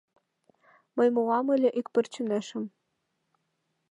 Мый 0.97 1.09
муам 1.15 1.47
ыле 1.55 1.69
ик 1.79 1.87
пырче 1.93 2.21
нӧшмым 2.29 2.65